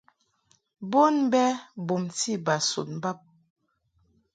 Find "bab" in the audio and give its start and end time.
3.01-3.19